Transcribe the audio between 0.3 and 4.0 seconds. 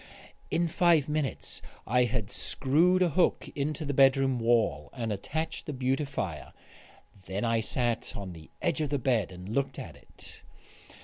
In five minutes I had screwed a hook into the